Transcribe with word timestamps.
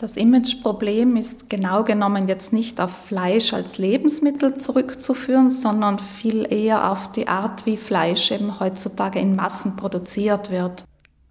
Das 0.00 0.16
Imageproblem 0.16 1.18
ist 1.18 1.50
genau 1.50 1.84
genommen 1.84 2.26
jetzt 2.26 2.54
nicht 2.54 2.80
auf 2.80 2.90
Fleisch 2.90 3.52
als 3.52 3.76
Lebensmittel 3.76 4.56
zurückzuführen, 4.56 5.50
sondern 5.50 5.98
viel 5.98 6.50
eher 6.50 6.90
auf 6.90 7.12
die 7.12 7.28
Art, 7.28 7.66
wie 7.66 7.76
Fleisch 7.76 8.30
eben 8.30 8.60
heutzutage 8.60 9.18
in 9.18 9.36
Massen 9.36 9.76
produziert 9.76 10.50
wird. 10.50 10.84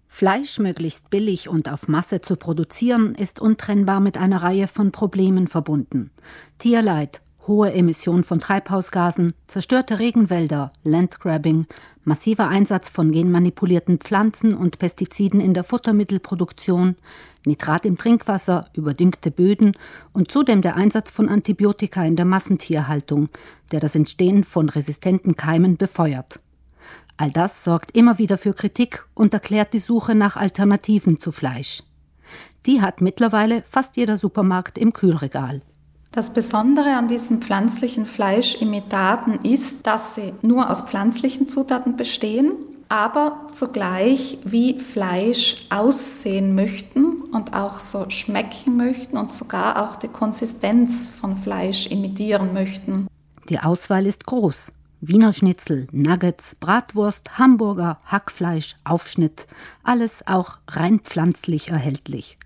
Fleisch 0.06 0.60
möglichst 0.60 1.10
billig 1.10 1.48
und 1.48 1.68
auf 1.68 1.88
Masse 1.88 2.20
zu 2.20 2.36
produzieren, 2.36 3.16
ist 3.16 3.40
untrennbar 3.40 3.98
mit 3.98 4.16
einer 4.16 4.40
Reihe 4.40 4.68
von 4.68 4.92
Problemen 4.92 5.48
verbunden. 5.48 6.12
Tierleid, 6.58 7.22
hohe 7.48 7.72
Emission 7.72 8.22
von 8.22 8.38
Treibhausgasen, 8.38 9.32
zerstörte 9.48 9.98
Regenwälder, 9.98 10.70
Landgrabbing, 10.84 11.66
massiver 12.04 12.46
Einsatz 12.46 12.88
von 12.88 13.10
genmanipulierten 13.10 13.98
Pflanzen 13.98 14.54
und 14.54 14.78
Pestiziden 14.78 15.40
in 15.40 15.54
der 15.54 15.64
Futtermittelproduktion, 15.64 16.94
Nitrat 17.46 17.86
im 17.86 17.96
Trinkwasser, 17.96 18.68
überdüngte 18.74 19.30
Böden 19.30 19.76
und 20.12 20.30
zudem 20.30 20.62
der 20.62 20.76
Einsatz 20.76 21.10
von 21.10 21.28
Antibiotika 21.28 22.04
in 22.04 22.16
der 22.16 22.26
Massentierhaltung, 22.26 23.28
der 23.72 23.80
das 23.80 23.94
Entstehen 23.94 24.44
von 24.44 24.68
resistenten 24.68 25.36
Keimen 25.36 25.76
befeuert. 25.76 26.40
All 27.16 27.30
das 27.30 27.64
sorgt 27.64 27.96
immer 27.96 28.18
wieder 28.18 28.38
für 28.38 28.54
Kritik 28.54 29.06
und 29.14 29.34
erklärt 29.34 29.74
die 29.74 29.78
Suche 29.78 30.14
nach 30.14 30.36
Alternativen 30.36 31.20
zu 31.20 31.32
Fleisch. 31.32 31.82
Die 32.66 32.80
hat 32.80 33.00
mittlerweile 33.00 33.62
fast 33.68 33.96
jeder 33.96 34.16
Supermarkt 34.16 34.78
im 34.78 34.92
Kühlregal. 34.92 35.62
Das 36.12 36.34
Besondere 36.34 36.96
an 36.96 37.08
diesen 37.08 37.40
pflanzlichen 37.40 38.04
Fleischimitaten 38.04 39.44
ist, 39.44 39.86
dass 39.86 40.16
sie 40.16 40.32
nur 40.42 40.68
aus 40.68 40.82
pflanzlichen 40.82 41.48
Zutaten 41.48 41.96
bestehen, 41.96 42.52
aber 42.90 43.46
zugleich 43.52 44.38
wie 44.44 44.78
Fleisch 44.80 45.64
aussehen 45.70 46.56
möchten 46.56 47.22
und 47.32 47.54
auch 47.54 47.78
so 47.78 48.10
schmecken 48.10 48.76
möchten 48.76 49.16
und 49.16 49.32
sogar 49.32 49.82
auch 49.82 49.94
die 49.94 50.08
Konsistenz 50.08 51.06
von 51.08 51.36
Fleisch 51.36 51.86
imitieren 51.86 52.52
möchten. 52.52 53.06
Die 53.48 53.60
Auswahl 53.60 54.06
ist 54.06 54.26
groß. 54.26 54.72
Wiener 55.00 55.32
Schnitzel, 55.32 55.86
Nuggets, 55.92 56.56
Bratwurst, 56.56 57.38
Hamburger, 57.38 57.96
Hackfleisch, 58.04 58.74
Aufschnitt, 58.84 59.46
alles 59.84 60.26
auch 60.26 60.58
rein 60.68 60.98
pflanzlich 60.98 61.68
erhältlich. 61.68 62.38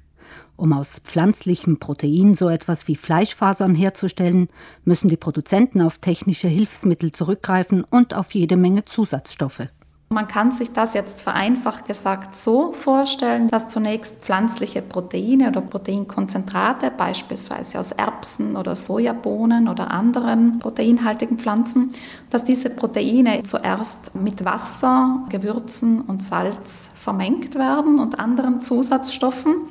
Um 0.57 0.73
aus 0.73 1.01
pflanzlichem 1.03 1.79
Protein 1.79 2.35
so 2.35 2.49
etwas 2.49 2.87
wie 2.87 2.95
Fleischfasern 2.95 3.75
herzustellen, 3.75 4.49
müssen 4.85 5.09
die 5.09 5.17
Produzenten 5.17 5.81
auf 5.81 5.99
technische 5.99 6.49
Hilfsmittel 6.49 7.11
zurückgreifen 7.11 7.83
und 7.83 8.15
auf 8.15 8.35
jede 8.35 8.57
Menge 8.57 8.85
Zusatzstoffe. 8.85 9.69
Man 10.11 10.29
kann 10.29 10.53
sich 10.53 10.73
das 10.73 10.95
jetzt 10.95 11.23
vereinfacht 11.23 11.87
gesagt 11.87 12.37
so 12.37 12.73
vorstellen, 12.73 13.49
dass 13.49 13.69
zunächst 13.69 14.17
pflanzliche 14.17 14.81
Proteine 14.81 15.49
oder 15.49 15.61
Proteinkonzentrate, 15.61 16.91
beispielsweise 16.91 17.81
aus 17.81 17.91
Erbsen 17.91 18.57
oder 18.57 18.77
Sojabohnen 18.77 19.67
oder 19.67 19.91
anderen 19.91 20.61
proteinhaltigen 20.61 21.39
Pflanzen, 21.39 21.95
dass 22.31 22.45
diese 22.45 22.71
Proteine 22.71 23.43
zuerst 23.43 24.15
mit 24.15 24.45
Wasser, 24.45 25.25
Gewürzen 25.31 26.03
und 26.03 26.23
Salz 26.23 26.95
vermengt 26.95 27.57
werden 27.57 27.99
und 27.99 28.21
anderen 28.21 28.61
Zusatzstoffen 28.61 29.65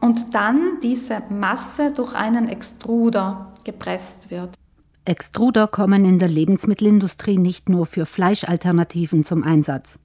und 0.00 0.34
dann 0.34 0.78
diese 0.82 1.22
Masse 1.30 1.92
durch 1.92 2.14
einen 2.14 2.48
Extruder 2.48 3.52
gepresst 3.64 4.30
wird. 4.30 4.50
Extruder 5.04 5.66
kommen 5.66 6.04
in 6.04 6.20
der 6.20 6.28
Lebensmittelindustrie 6.28 7.36
nicht 7.36 7.68
nur 7.68 7.86
für 7.86 8.06
Fleischalternativen 8.06 9.24
zum 9.24 9.42
Einsatz. 9.42 9.98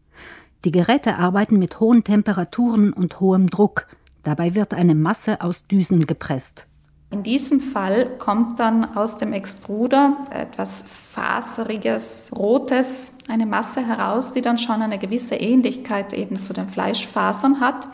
Die 0.65 0.71
Geräte 0.71 1.17
arbeiten 1.17 1.59
mit 1.59 1.79
hohen 1.79 2.03
Temperaturen 2.03 2.93
und 2.93 3.19
hohem 3.19 3.47
Druck. 3.47 3.87
Dabei 4.23 4.55
wird 4.55 4.73
eine 4.73 4.95
Masse 4.95 5.41
aus 5.41 5.67
Düsen 5.67 6.07
gepresst. 6.07 6.65
In 7.11 7.21
diesem 7.21 7.61
Fall 7.61 8.17
kommt 8.17 8.59
dann 8.59 8.97
aus 8.97 9.17
dem 9.17 9.33
Extruder 9.33 10.17
etwas 10.31 10.83
faseriges, 10.87 12.31
rotes, 12.35 13.19
eine 13.29 13.45
Masse 13.45 13.85
heraus, 13.85 14.33
die 14.33 14.41
dann 14.41 14.57
schon 14.57 14.81
eine 14.81 14.97
gewisse 14.97 15.35
Ähnlichkeit 15.35 16.11
eben 16.11 16.41
zu 16.41 16.53
den 16.53 16.67
Fleischfasern 16.67 17.61
hat 17.61 17.87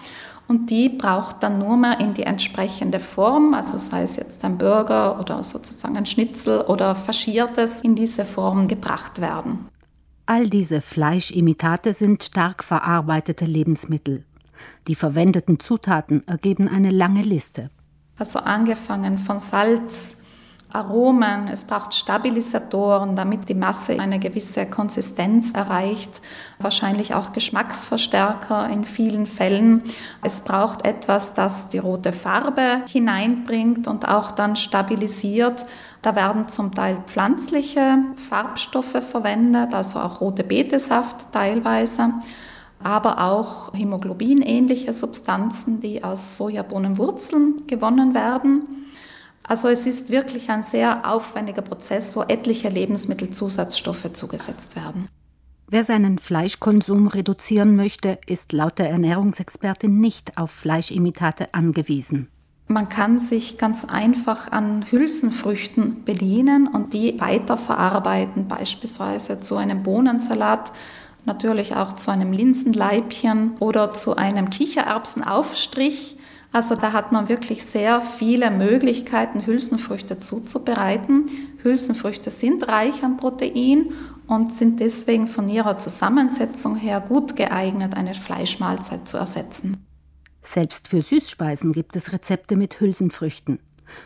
und 0.47 0.69
die 0.69 0.89
braucht 0.89 1.41
dann 1.41 1.59
nur 1.59 1.77
mehr 1.77 1.99
in 1.99 2.13
die 2.13 2.23
entsprechende 2.23 2.99
Form, 2.99 3.53
also 3.53 3.77
sei 3.77 4.03
es 4.03 4.17
jetzt 4.17 4.43
ein 4.43 4.57
Burger 4.57 5.19
oder 5.19 5.43
sozusagen 5.43 5.97
ein 5.97 6.05
Schnitzel 6.05 6.61
oder 6.61 6.95
faschiertes, 6.95 7.81
in 7.81 7.95
diese 7.95 8.25
Form 8.25 8.67
gebracht 8.67 9.21
werden. 9.21 9.67
All 10.25 10.49
diese 10.49 10.81
Fleischimitate 10.81 11.93
sind 11.93 12.23
stark 12.23 12.63
verarbeitete 12.63 13.45
Lebensmittel. 13.45 14.25
Die 14.87 14.95
verwendeten 14.95 15.59
Zutaten 15.59 16.25
ergeben 16.27 16.69
eine 16.69 16.91
lange 16.91 17.23
Liste. 17.23 17.69
Also 18.17 18.39
angefangen 18.39 19.17
von 19.17 19.39
Salz, 19.39 20.22
Aromen, 20.73 21.47
es 21.47 21.65
braucht 21.65 21.93
Stabilisatoren, 21.93 23.15
damit 23.15 23.47
die 23.47 23.53
Masse 23.53 23.99
eine 23.99 24.19
gewisse 24.19 24.65
Konsistenz 24.65 25.53
erreicht, 25.53 26.21
wahrscheinlich 26.59 27.13
auch 27.13 27.31
Geschmacksverstärker 27.31 28.67
in 28.69 28.83
vielen 28.83 29.27
Fällen. 29.27 29.83
Es 30.23 30.41
braucht 30.41 30.83
etwas, 30.85 31.35
das 31.35 31.69
die 31.69 31.77
rote 31.77 32.11
Farbe 32.11 32.81
hineinbringt 32.87 33.87
und 33.87 34.07
auch 34.07 34.31
dann 34.31 34.55
stabilisiert. 34.55 35.65
Da 36.01 36.15
werden 36.15 36.49
zum 36.49 36.73
Teil 36.73 36.97
pflanzliche 37.05 37.99
Farbstoffe 38.15 39.03
verwendet, 39.09 39.73
also 39.73 39.99
auch 39.99 40.21
rote 40.21 40.43
Betesaft 40.43 41.31
teilweise 41.31 42.09
aber 42.83 43.21
auch 43.21 43.73
Hämoglobin-ähnliche 43.73 44.93
Substanzen, 44.93 45.79
die 45.79 46.03
aus 46.03 46.37
Sojabohnenwurzeln 46.37 47.65
gewonnen 47.65 48.13
werden. 48.13 48.83
Also 49.43 49.67
es 49.67 49.85
ist 49.85 50.09
wirklich 50.09 50.49
ein 50.49 50.63
sehr 50.63 51.09
aufwendiger 51.09 51.61
Prozess, 51.61 52.15
wo 52.15 52.21
etliche 52.23 52.69
Lebensmittelzusatzstoffe 52.69 54.11
zugesetzt 54.13 54.75
werden. 54.75 55.09
Wer 55.67 55.83
seinen 55.83 56.19
Fleischkonsum 56.19 57.07
reduzieren 57.07 57.75
möchte, 57.75 58.19
ist 58.27 58.53
laut 58.53 58.79
der 58.79 58.89
Ernährungsexpertin 58.89 59.99
nicht 59.99 60.37
auf 60.37 60.51
Fleischimitate 60.51 61.53
angewiesen. 61.53 62.29
Man 62.67 62.89
kann 62.89 63.19
sich 63.19 63.57
ganz 63.57 63.83
einfach 63.85 64.51
an 64.51 64.85
Hülsenfrüchten 64.89 66.05
bedienen 66.05 66.67
und 66.67 66.93
die 66.93 67.19
weiterverarbeiten, 67.19 68.47
beispielsweise 68.47 69.39
zu 69.39 69.57
einem 69.57 69.83
Bohnensalat, 69.83 70.71
natürlich 71.25 71.75
auch 71.75 71.95
zu 71.95 72.11
einem 72.11 72.31
Linsenleibchen 72.31 73.51
oder 73.59 73.91
zu 73.91 74.15
einem 74.15 74.49
Kichererbsenaufstrich. 74.49 76.17
Also 76.53 76.75
da 76.75 76.93
hat 76.93 77.11
man 77.11 77.29
wirklich 77.29 77.65
sehr 77.65 77.99
viele 77.99 78.51
Möglichkeiten, 78.51 79.47
Hülsenfrüchte 79.47 80.19
zuzubereiten. 80.19 81.25
Hülsenfrüchte 81.63 82.29
sind 82.29 82.67
reich 82.67 83.03
an 83.03 83.17
Protein 83.17 83.91
und 84.27 84.51
sind 84.51 84.79
deswegen 84.79 85.27
von 85.27 85.49
ihrer 85.49 85.79
Zusammensetzung 85.79 86.75
her 86.75 87.01
gut 87.01 87.35
geeignet, 87.35 87.97
eine 87.97 88.13
Fleischmahlzeit 88.13 89.07
zu 89.07 89.17
ersetzen. 89.17 89.83
Selbst 90.43 90.89
für 90.89 91.01
Süßspeisen 91.01 91.71
gibt 91.71 91.95
es 91.95 92.13
Rezepte 92.13 92.55
mit 92.55 92.79
Hülsenfrüchten. 92.79 93.57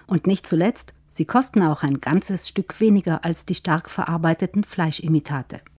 Und 0.05 0.25
nicht 0.25 0.47
zuletzt, 0.47 0.93
sie 1.09 1.25
kosten 1.25 1.61
auch 1.63 1.83
ein 1.83 1.99
ganzes 1.99 2.47
Stück 2.47 2.79
weniger 2.79 3.25
als 3.25 3.45
die 3.45 3.55
stark 3.55 3.89
verarbeiteten 3.89 4.63
Fleischimitate. 4.63 5.59